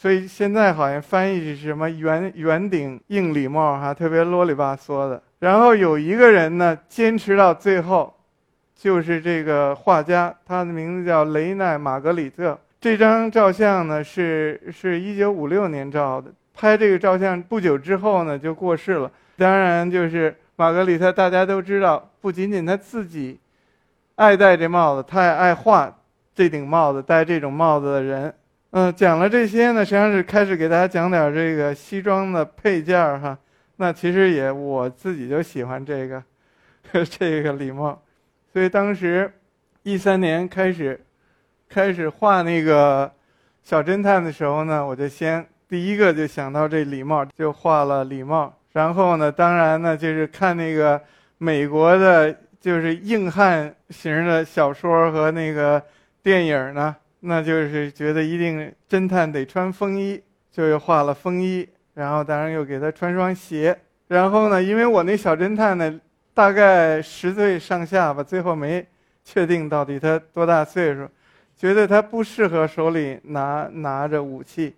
[0.00, 5.22] 所以现在好像翻译是什么圆圆顶硬礼帽哈，特别啰里吧嗦的。
[5.40, 8.14] 然后有一个人呢，坚持到最后，
[8.74, 12.58] 就是这个画家，他的名字叫雷奈玛格里特。
[12.80, 19.12] 这张照相呢是是一九五六年照的，拍这个照相不久之后呢就过世了。
[19.36, 23.38] 当然，就是玛格里特，大家都知道，不仅仅他自己
[24.14, 25.94] 爱戴这帽子，他也爱画
[26.34, 28.32] 这顶帽子，戴这种帽子的人。
[28.72, 33.36] 嗯，讲了这些呢，实际上是开始给大家讲点这个西装的配件儿哈。
[33.76, 36.22] 那其实也我自己就喜欢这个，
[37.10, 38.00] 这个礼帽。
[38.52, 39.32] 所以当时
[39.82, 41.00] 一三年开始
[41.68, 43.10] 开始画那个
[43.64, 48.54] 小侦探的时候呢，我就先第一个就想到这礼帽，就画了礼帽。
[48.72, 51.00] 然后呢，当然呢，就是看那个
[51.38, 55.82] 美国的，就是硬汉型的小说和那个
[56.22, 56.94] 电影呢。
[57.20, 63.78] 那就是觉得一定侦探得穿风衣，就又画了风衣，然后当然又给他穿双鞋。
[64.08, 66.00] 然后呢，因为我那小侦探呢，
[66.34, 68.84] 大概十岁上下吧，最后没
[69.24, 71.08] 确定到底他多大岁数，
[71.56, 74.74] 觉得他不适合手里拿拿着武器，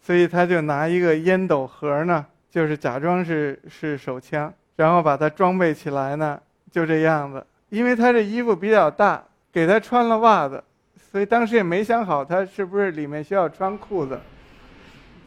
[0.00, 7.44] 所以他就拿一个烟斗盒呢，就是假装是是手枪，然后把它装备起来呢，就这样子。
[7.70, 9.22] 因为他这衣服比较大，
[9.52, 10.62] 给他穿了袜子，
[11.10, 14.18] 所以当时也没想好他是不是里面需要穿裤子。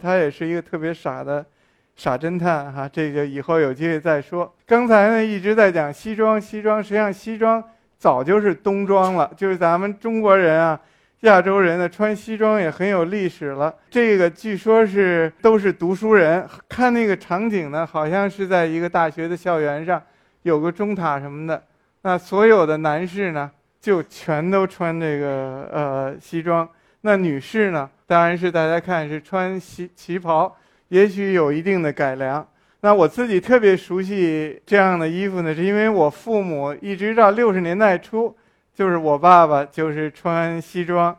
[0.01, 1.45] 他也是一个特别傻的。
[1.93, 4.51] 傻侦探哈，这个以后有机会再说。
[4.65, 7.63] 刚才呢一直在讲西装，西装实际上西装
[7.97, 10.79] 早就是冬装了，就是咱们中国人啊，
[11.19, 13.71] 亚洲人呢穿西装也很有历史了。
[13.89, 20.01] 这个据说是都是读书人，看那个场景呢，好像是在一个大学的校园上，
[20.43, 21.61] 有个钟塔什么的。
[22.01, 26.69] 那所有的男士呢，就全都穿这个呃西装。
[27.01, 30.55] 那女士呢，当然是大家看是穿旗旗袍。
[30.89, 32.45] 也许有一定的改良。
[32.81, 38.35] 那我自己特别熟悉这样的衣服呢，是因为我父母一直到六十年代初，
[38.75, 41.15] 就是我爸爸就是穿西装，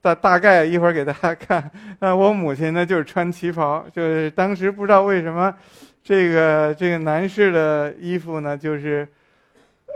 [0.00, 1.68] 大大概一会儿给大家看。
[1.98, 5.52] 那我母亲呢就是穿旗袍，就是当时不知道为什么，
[6.04, 9.08] 这个这个男士的衣服呢就是，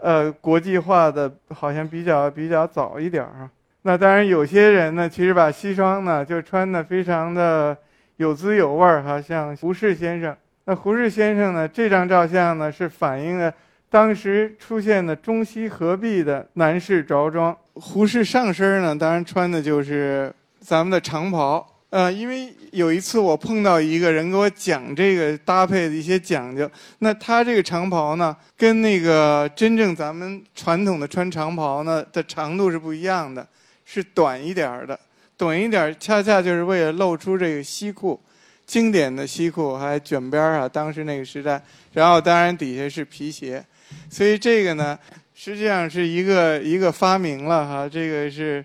[0.02, 3.48] 呃，国际化的好像比较比较早一点儿
[3.82, 7.76] 那当然有些人呢，其实把西装呢就穿的非常的。
[8.18, 10.34] 有滋有味儿哈，像胡适先生。
[10.64, 11.68] 那胡适先生呢？
[11.68, 13.52] 这张照相呢是反映了
[13.90, 17.54] 当时出现的中西合璧的男士着装。
[17.74, 21.75] 胡适上身呢，当然穿的就是咱们的长袍。
[21.96, 26.70] 呃，因为有一次我碰到一个人给我讲这个搭配的一些讲究。
[26.98, 33.48] 那他这个长袍呢，跟那个真正咱们传统的穿长袍呢的长度是不一样的，
[33.86, 35.00] 是短一点儿的。
[35.38, 38.20] 短一点儿，恰恰就是为了露出这个西裤，
[38.66, 41.58] 经典的西裤还卷边儿啊，当时那个时代。
[41.94, 43.64] 然后当然底下是皮鞋，
[44.10, 44.98] 所以这个呢，
[45.34, 47.88] 实际上是一个一个发明了哈。
[47.90, 48.62] 这个是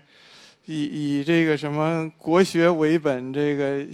[0.66, 0.84] 以
[1.20, 3.84] 以这个什么国学为本，这个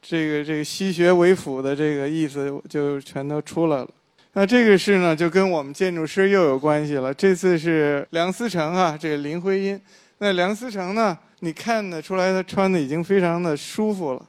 [0.00, 3.88] 这个这个西学为辅的这个意思就全都出来了。
[4.34, 7.12] 那这个事呢，就跟我们建筑师又有关系了。
[7.12, 9.80] 这次是梁思成啊，这个林徽因。
[10.18, 11.18] 那梁思成呢？
[11.40, 14.24] 你看得出来，他穿的已经非常的舒服了，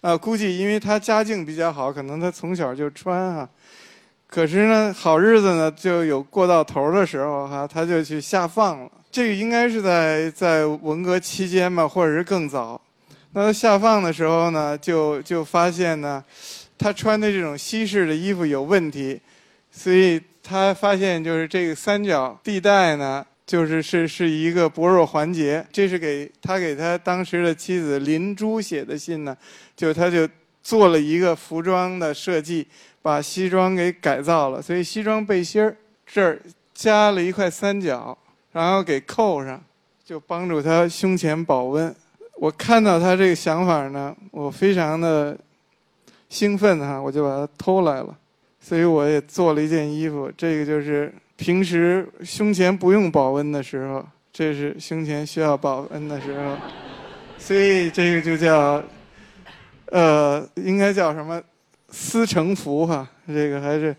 [0.00, 3.48] 啊，估计因为他家境比较好，可能他从小就穿啊。
[4.26, 8.90] 可是呢，好日子呢就有过到头的时候哈，他就去下放了。
[9.10, 12.80] 这个应该是在在文革期间吧，或者是更早。
[13.32, 16.22] 那他下放的时候呢，就就发现呢，
[16.76, 19.20] 他穿的这种西式的衣服有问题，
[19.70, 23.24] 所以他发现就是这个三角地带呢。
[23.46, 29.36] 就是是是一个薄弱环节，这是给他给他当时的妻子林珠写的信呢，
[29.76, 30.28] 就他就
[30.64, 32.66] 做了一个服装的设计，
[33.06, 36.42] 把西装给改造了，所以西装背心儿这儿
[36.74, 38.18] 加了一块三角，
[38.50, 39.62] 然后给扣上，
[40.04, 41.94] 就帮助他胸前保温。
[42.34, 45.38] 我看到他这个想法呢，我非常的
[46.28, 48.12] 兴奋哈，我就把它偷来了，
[48.60, 51.14] 所以我也做了一件衣服，这个就是。
[51.38, 56.56] 平时胸前不用保温的时候，这是胸前需要保温的时候，
[57.36, 58.82] 所以这个就叫，
[59.90, 61.38] 呃，应该叫什么
[61.90, 63.08] 思成福哈？
[63.26, 63.94] 这个还是，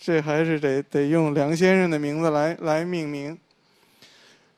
[0.00, 3.36] 这还是得得用梁先生的名字来来命名。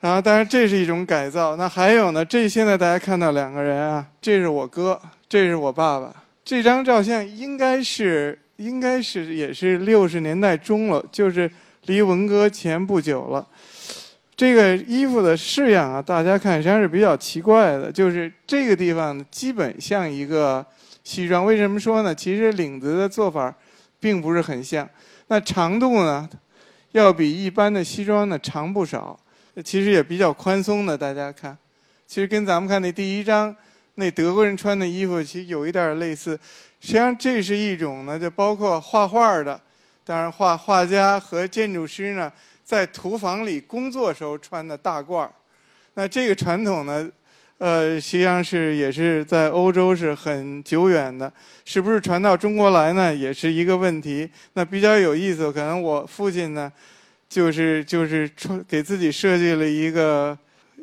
[0.01, 1.57] 然后，当然这是一种改造。
[1.57, 2.25] 那还有呢？
[2.25, 6.15] 这现在大家看到两个人啊，这是我哥，这是我爸爸。
[6.45, 11.51] 这张照相应该是应该是也是六十年代中了，就是。
[11.87, 13.45] 离文革前不久了，
[14.37, 17.91] 这个衣服的式样啊，大家看实际上是比较奇怪的。
[17.91, 20.65] 就是这个地方基本像一个
[21.05, 22.15] 西装，为什么说呢？
[22.15, 23.55] 其实领子的做法
[23.99, 24.89] 并不是很像。
[25.29, 26.29] 那长度呢，
[26.93, 29.19] 要比一般的西装呢长不少。
[29.65, 31.57] 其实也比较宽松的，大家看，
[32.07, 33.55] 其实跟咱们看那第一张
[33.97, 36.39] 那德国人穿的衣服其实有一点类似。
[36.81, 39.61] 实际上这是一种呢，就包括画画的。
[40.05, 42.33] 当然，画画家和建筑师呢，
[42.65, 45.29] 在图房里工作时候穿的大褂。
[45.95, 47.09] 那这个传统呢，
[47.63, 51.33] 呃，实际上是也是在欧洲是很久远的。
[51.65, 54.29] 是不是传到中国来呢，也是一个问题。
[54.55, 56.73] 那比较有意思，可能我父亲呢，
[57.29, 60.37] 就是就是穿给自己设计了一个，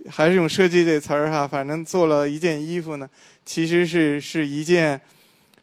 [0.09, 3.09] 还是用设计这词儿哈，反正做了一件衣服呢，
[3.43, 5.01] 其实是是一件。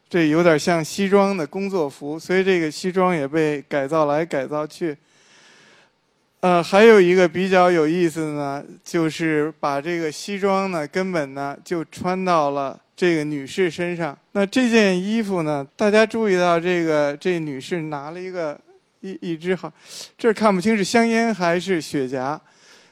[0.07, 4.95] 这有点像西装的工作服，所以这个西装也被改造来改造去。
[6.39, 14.15] 呃，还有一个比较有意思的呢，就是把这个西装呢，根本呢就穿到了这个女士身上。
[14.33, 18.57] 那这件衣服呢，大家注意到这个这女士拿了一个
[19.01, 19.73] 一一只好，
[20.15, 22.39] 这看不清是香烟还是雪茄，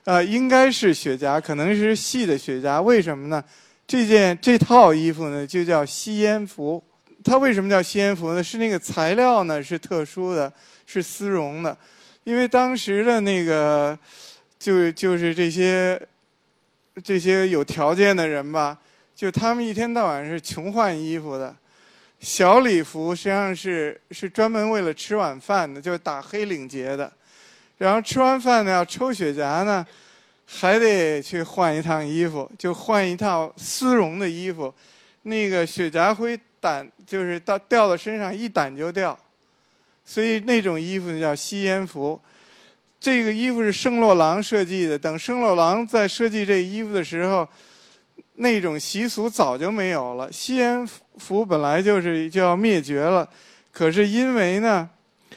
[0.05, 2.81] 呃，应该是雪茄，可能是细的雪茄。
[2.81, 3.43] 为什么呢？
[3.85, 6.83] 这件这套衣服呢就叫吸烟服。
[7.23, 8.43] 它为什么叫吸烟服呢？
[8.43, 10.51] 是那个材料呢是特殊的，
[10.87, 11.77] 是丝绒的。
[12.25, 13.97] 因为当时的那个
[14.59, 15.99] 就就是这些
[17.03, 18.77] 这些有条件的人吧，
[19.15, 21.55] 就他们一天到晚是穷换衣服的。
[22.19, 27.11] 小礼服实际上是是专门为了吃晚饭的，就是打黑领结的。
[27.77, 29.85] 然后吃完饭呢，要抽雪茄呢，
[30.47, 34.73] 还得去换一趟衣服，就换一套丝绒的衣服。
[35.23, 39.15] 那个雪茄灰掸，就是到掉到身上一掸就掉，
[40.05, 42.21] 所以那种衣服叫吸烟服。
[42.99, 44.97] 这个衣服是圣洛朗设计的。
[44.97, 47.45] 等圣洛朗在设计这衣服的时候。
[48.37, 50.85] 那种习俗早就没有了，吸烟
[51.17, 53.25] 服本来就是就要灭绝了，
[53.71, 54.89] 可是因为呢，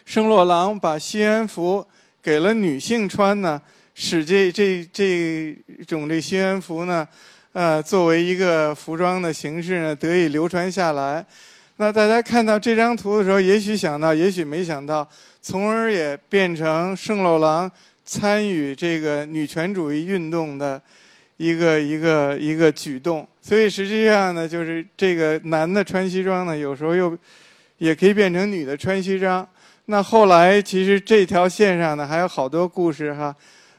[0.04, 1.86] 圣洛朗把吸烟服
[2.20, 3.62] 给了女性穿呢，
[3.94, 5.56] 使这这这
[5.86, 7.06] 种这吸烟服呢，
[7.52, 11.24] 呃，作为一个服装的形式呢，得以流传下来。
[11.78, 15.08] 那大家看到这张图的时候，也许想到，也许没想到，
[15.40, 17.70] 从而也变成圣洛朗
[18.04, 20.80] 参与这个女权主义运动的。
[21.40, 27.16] 一个一个一个举动，所以实际上呢，就是这个男的穿西装呢，有时候又
[27.76, 29.48] 也可以变成女的穿西装。
[29.84, 33.32] 那后来其实这条线上呢，还有好多故事哈，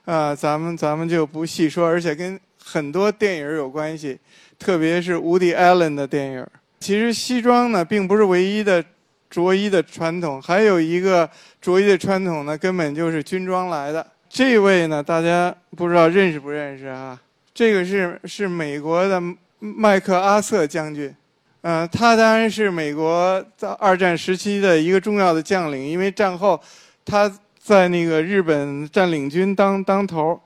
[0.06, 4.18] 啊，咱们咱们就不细说，而且跟很多电影有关系，
[4.58, 6.48] 特别是 Woody Allen 的电影。
[6.80, 8.84] 其实西装呢，并不是唯一的
[9.30, 11.30] 着衣的传统，还有一个
[11.62, 14.06] 着衣的传统呢，根本就是军装来的。
[14.30, 17.20] 这位呢，大家不知道认识不认识啊？
[17.54, 19.22] 这个是是美国的
[19.60, 21.14] 麦克阿瑟将军，
[21.62, 26.60] 嗯，他当然是美国在二战时期的一个重要的将领，因为战后
[27.04, 27.30] 他
[27.62, 30.40] 在那个日本占领军当当头，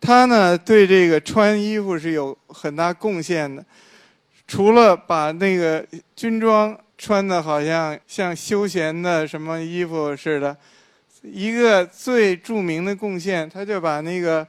[0.00, 3.62] 他呢对这个穿衣服是有很大贡献的，
[4.54, 5.84] 除了把那个
[6.14, 10.56] 军装穿的好像像休闲的什么衣服似的，
[11.22, 14.46] 一个最著名的贡献，他就把那个。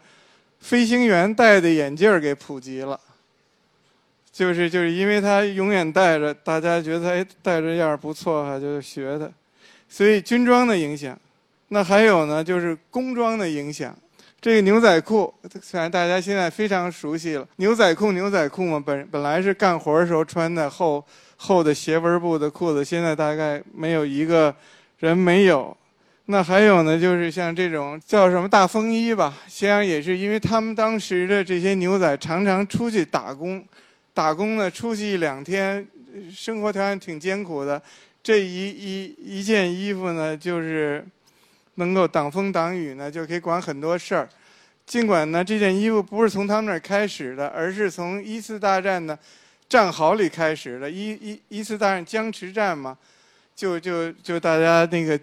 [0.59, 2.99] 飞行员戴的眼镜儿给普及了，
[4.31, 9.29] 就是就是因为他永远戴着，大家觉得哎戴着样儿不错哈，就学他。
[9.87, 11.15] 所以军装的影响，
[11.67, 13.95] 那还有呢，就是工装的影响。
[14.45, 21.03] 这个牛仔裤，虽然大家现在非常熟悉了，牛仔裤牛仔裤嘛，本本来是干活的时候穿的厚
[21.35, 24.55] 厚的斜纹布的裤子，现在大概没有一个
[24.99, 25.75] 人没有。
[26.25, 33.65] 那还有呢，就是像这种叫什么大风衣吧，实际上也是因为他们当时的这些牛仔常常出去打工，
[34.13, 35.83] 打工呢出去一两天，
[36.31, 37.81] 生活条件挺艰苦的，
[38.21, 41.03] 这一一一件衣服呢，就是
[41.75, 44.27] 能够挡风挡雨呢，就可以管很多事儿。
[44.85, 49.17] 尽管呢，这件衣服不是从他们那儿开始的，而是从一次大战的
[49.69, 50.89] 战壕里开始的。
[50.89, 52.97] 一一一次大战僵持战嘛，
[53.55, 55.19] 就就就大家那个。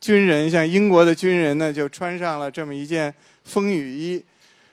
[0.00, 3.14] 军人像英国的军人呢，就穿上了这么一件
[3.44, 4.20] 风雨衣，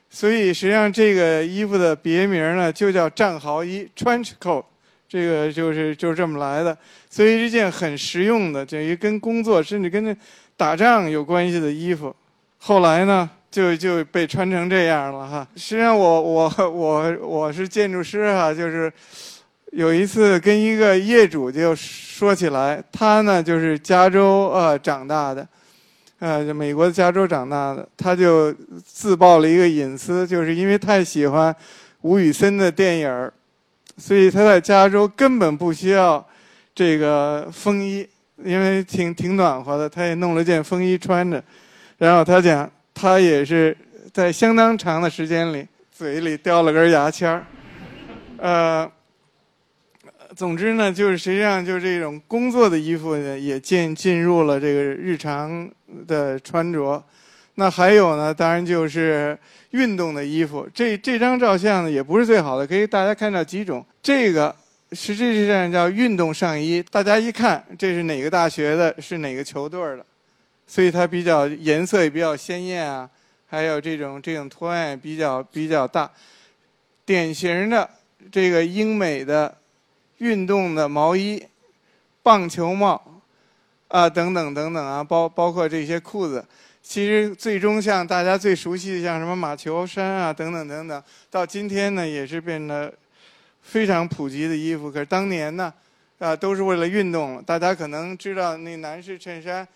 [0.09, 4.65] 所以实际上这个衣服的别名呢就叫战壕衣 （trench coat），
[5.07, 6.75] 这个就是就是这么来的。
[7.11, 10.17] 所以这件很实用的，等于跟工作甚至跟
[10.59, 12.13] 打仗有关系的衣服，
[12.57, 15.47] 后来呢就就被穿成这样了哈。
[15.55, 18.91] 实际上我我我我是建筑师哈，就是。
[19.71, 25.47] 有一次跟一个业主就说起来，他呢就是加州呃长大的，
[26.17, 28.51] 呃美国加州长大的，他就
[28.83, 31.55] 自曝了一个隐私，就是因为太喜欢
[32.01, 33.31] 吴宇森的电影，
[33.95, 36.27] 所以他在加州根本不需要
[36.73, 38.09] 这个风衣，
[38.43, 41.43] 因为挺挺暖和的，他也弄了件风衣穿着，
[41.97, 43.75] 然后他讲他也是
[44.13, 47.45] 在相当长的时间里嘴里叼了根牙签儿，
[48.37, 48.91] 呃。
[50.35, 55.69] 总之呢，就是实际上就是这种工作的衣服呢，也进进入了这个日常
[56.07, 57.03] 的穿着。
[57.55, 59.37] 那还有呢，当然就是
[59.71, 60.65] 运动的衣服。
[60.73, 63.83] 这这张照相呢，也不是最好的，可以大家看到几种。
[64.01, 64.55] 这个
[64.91, 70.05] 实际上叫运动上衣，大家一看这是哪个大学的，是哪个球队的，
[70.67, 73.09] 所以它比较颜色也比较鲜艳啊，
[73.47, 76.09] 还有这种这种图案也比较比较大，
[77.05, 77.89] 典型的
[78.31, 79.55] 这个英美的。
[80.19, 81.41] 运动的毛衣、
[82.21, 83.01] 棒球帽
[83.87, 86.45] 啊，等等等等啊，包包括这些裤子，
[86.83, 92.93] 其实最终像大家最熟悉的，像什么马球衫啊，等等等等，到今天呢，也是变得
[93.61, 94.91] 非常普及的衣服。
[94.91, 95.73] 可是当年呢，
[96.17, 97.43] 啊，都是为了运动。
[97.43, 99.67] 大家可能知道那男士衬衫，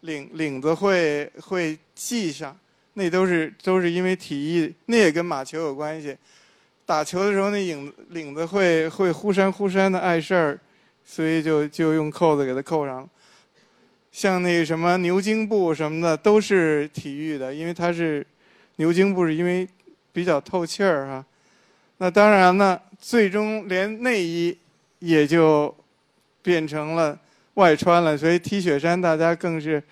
[0.00, 2.56] 领领子会会系上，
[2.94, 6.16] 那都是都是因为体育，那也跟马球有关系。
[6.84, 10.58] 打球的时候，那影领子会会忽闪忽闪的碍事儿，
[11.04, 13.08] 所以就就用扣子给它扣上。
[14.10, 18.26] 像那个什么牛津布什么的，都是体育的，因为它是
[18.76, 19.68] 牛津布，是因为
[20.12, 21.24] 比较透气儿哈。
[21.98, 24.56] 那当然呢，最终连内衣
[24.98, 25.74] 也就
[26.42, 27.18] 变成了
[27.54, 29.82] 外穿了，所以 T 恤衫大家更是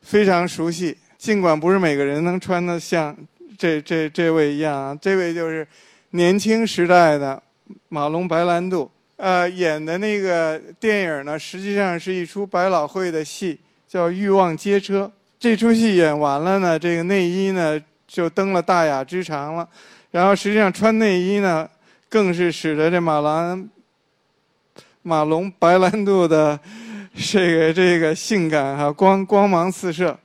[0.00, 0.96] 非常熟悉。
[1.18, 3.16] 尽管不是每个人能穿得像
[3.58, 5.66] 这这这位一样啊，这位就是
[6.10, 7.42] 年轻时代的
[7.88, 8.90] 马龙白兰度。
[9.16, 15.04] 呃，演的那个电影呢，实际上是一出百老汇的戏，叫《欲望街车》。
[15.38, 19.68] 这出戏演完了呢，这个内衣呢就登了大雅之堂了。
[20.10, 21.68] 然后实际上穿内衣呢，
[22.14, 23.68] 更是使得这马兰、
[25.02, 26.56] 马龙白兰度的
[27.12, 30.16] 这个这个性感哈光光芒四射。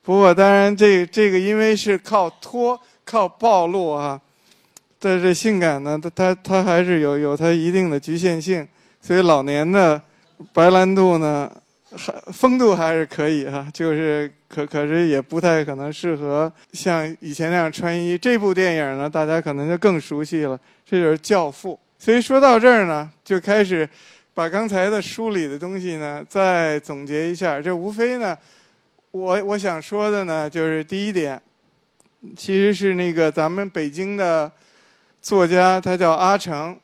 [0.00, 4.20] 不过当然，这这个因为是靠脱、靠暴露啊。
[5.00, 8.64] 但是性感呢，它它它还是有有它一定的局限性，
[9.00, 10.00] 所以老年的
[10.52, 11.50] 白兰度呢，
[12.32, 18.16] 风度还是可以哈，就是可可是也不太可能适合像以前那样穿衣。
[18.18, 21.78] 这部电影呢，大家可能就更熟悉了，这就是《教父》。
[22.04, 23.88] 所以说到这儿呢，就开始
[24.34, 27.60] 把刚才的书里的东西呢再总结一下。
[27.60, 28.36] 这无非呢，
[29.10, 31.40] 我我想说的呢，就是第一点，
[32.36, 34.50] 其实是那个咱们北京的。
[35.22, 36.78] 作家他叫阿成，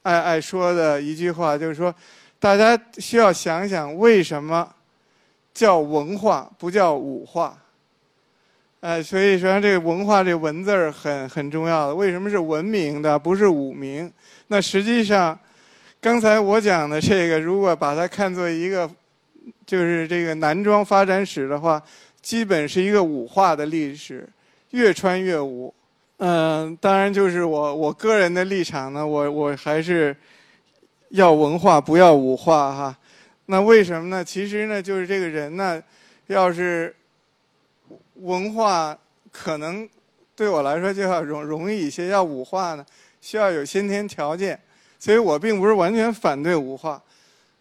[0.00, 1.94] 爱爱说的一句话就是说，
[2.42, 4.68] 大家需要想想为什么
[5.54, 7.56] 叫文化不叫武化？
[8.80, 11.94] 哎，所以说这个文化这文字儿很很重要的。
[11.94, 14.12] 为什么是文明的，不是武明？
[14.48, 15.38] 那实际上，
[16.00, 18.90] 刚才我讲的这个，如果把它看作一个
[19.64, 21.80] 就是这个男装发展史的话，
[22.20, 24.28] 基本是一个武化的历史，
[24.70, 25.72] 越穿越武。
[26.16, 30.16] 嗯，当然就是我我个人的立场呢，我我还是
[31.12, 32.98] 要文化不要武化哈。
[33.46, 34.22] 那为什么呢？
[34.22, 35.82] 其实呢，就是这个人呢，
[36.26, 36.94] 要是
[38.16, 38.96] 文化
[39.30, 39.88] 可能
[40.36, 42.84] 对我来说就要容容易一些，要武化呢，
[43.20, 44.58] 需要有先天条件。
[44.98, 47.02] 所以我并不是完全反对武化。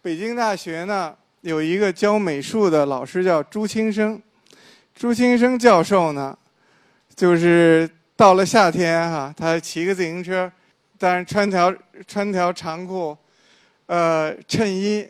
[0.01, 4.21] 北京大学呢有一个教美术的老师叫朱清生，
[4.95, 6.37] 朱清生教授呢
[7.15, 7.89] 就是。
[8.13, 10.51] 到了夏天哈，他骑个自行车，
[10.99, 11.73] 但是穿条
[12.05, 13.17] 穿条长裤，
[13.91, 15.05] 呃，衬衣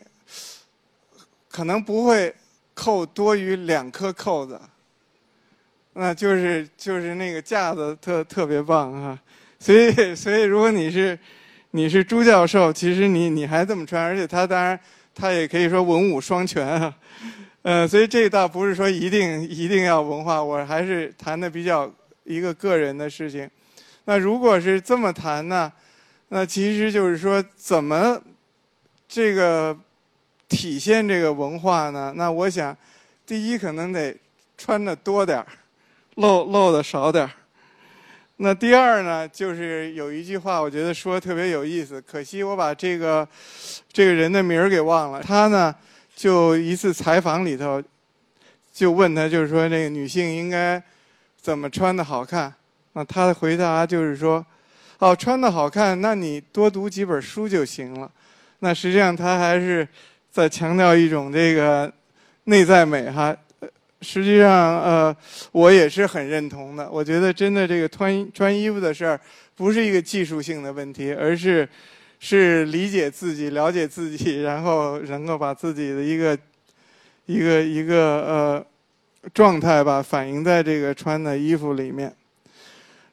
[1.48, 2.34] 可能不会
[2.74, 4.60] 扣多于两颗扣子，
[5.92, 9.16] 那就是就是那个架子特特别棒哈。
[9.60, 11.16] 所以所以如果你是
[11.70, 14.76] 你是朱教授，其实你你还这么穿，而且他当然
[15.14, 16.92] 他也可以说文武双全啊。
[17.62, 21.88] 呃，所以这倒不是说一定一定要文化，我还是谈的比较。
[22.24, 23.50] 一个个人的事情，
[24.04, 25.72] 那如果是这么谈呢？
[26.28, 28.16] 那其实就是说，怎么
[29.14, 29.76] 这个
[30.48, 32.14] 体现这个文化呢？
[32.16, 32.74] 那我想，
[33.26, 34.16] 第一可能得
[34.56, 35.44] 穿的多点，
[36.14, 37.30] 露露的少点。
[38.36, 43.28] 那第二呢，就是有一句话，我觉得说的特别有意思，可惜我把这个
[43.92, 45.20] 这个人的名儿给忘了。
[45.20, 45.74] 他呢，
[46.16, 47.82] 就一次采访里头，
[48.72, 50.82] 就问他，就是说那个女性应该。
[51.38, 52.54] 怎么穿的好看？
[52.92, 54.46] 那他的回答就是说
[55.00, 58.08] ：“哦，穿的好看，那你多读几本书就行了。”
[58.62, 59.86] 那实际上他还是
[60.30, 61.92] 在强调一种这个
[62.44, 63.36] 内在美哈。
[64.00, 65.16] 实际上，呃，
[65.50, 66.88] 我也是很认同的。
[66.90, 69.20] 我觉得真的这个穿穿衣服的事儿
[69.54, 71.68] 不是一个技术性的问题，而是
[72.18, 76.38] 是理解自己、了解自己，然后能够把自己的一个
[77.26, 78.66] 一个一个呃。
[79.32, 82.12] 状态吧，反映在这个穿的衣服里面。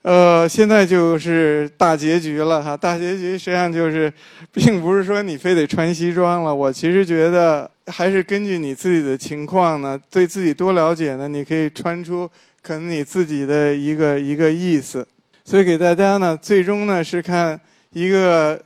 [0.02, 2.76] 呃，现在就是大结局了哈。
[2.76, 4.12] 大结局实际上就是，
[4.54, 6.54] 并不是说你非得穿西装了。
[6.56, 12.30] 我其实觉得，还是根据你自己的情况呢，对自己多了解呢，你可以穿出
[12.62, 15.06] 可能你自己的一个一个意思。
[15.44, 17.60] 所以给大家呢，最终呢是看
[17.92, 18.62] 一个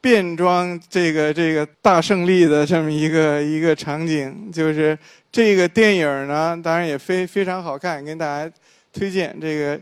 [0.00, 4.98] 变装这个这个大胜利的这么一个一个场景，就是。
[5.30, 8.50] 这个电影呢，当然也非非常好看，跟大家
[8.94, 9.76] 推荐这个《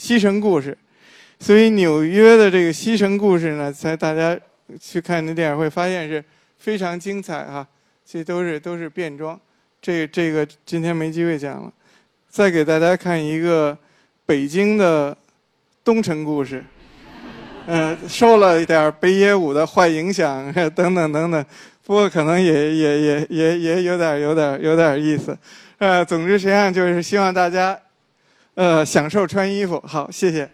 [0.00, 0.72] 西城故事》。
[1.44, 4.34] 所以纽约的这个《西城故事》呢，在大家
[4.80, 6.24] 去看那电影会发现是
[6.56, 7.66] 非常精彩哈。
[8.06, 9.38] 这都是都是变装，
[9.82, 11.70] 这这个今天没机会讲了。
[12.30, 13.76] 再给大家看一个
[14.24, 15.14] 北京的
[15.84, 16.64] 东城故事。
[17.66, 21.44] 嗯，受了一点北野武的坏影响，等等等等。
[21.84, 25.36] 不过可能也也也也也有点有点有点意思。
[25.76, 27.78] 呃，总之实际上就是希望大家，
[28.60, 29.82] 呃享受穿衣服。
[29.86, 30.46] 好谢谢。